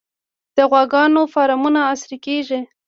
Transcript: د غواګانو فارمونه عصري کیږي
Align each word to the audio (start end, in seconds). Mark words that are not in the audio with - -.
د 0.55 0.57
غواګانو 0.71 1.21
فارمونه 1.33 1.79
عصري 1.91 2.17
کیږي 2.25 2.59